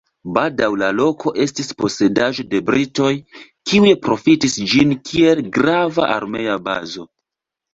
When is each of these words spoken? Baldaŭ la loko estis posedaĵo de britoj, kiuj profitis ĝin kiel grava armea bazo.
Baldaŭ 0.35 0.69
la 0.83 0.87
loko 0.99 1.33
estis 1.45 1.69
posedaĵo 1.81 2.45
de 2.53 2.61
britoj, 2.71 3.11
kiuj 3.71 3.93
profitis 4.09 4.57
ĝin 4.73 4.97
kiel 5.11 5.45
grava 5.59 6.09
armea 6.19 6.59
bazo. 6.71 7.07